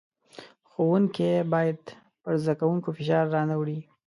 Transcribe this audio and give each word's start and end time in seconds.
ښوونکی 0.69 1.29
بايد 1.51 1.79
پر 2.23 2.33
زدکوونکو 2.43 2.89
فشار 2.97 3.25
را 3.33 3.41
نۀ 3.49 3.55
وړي. 3.57 3.79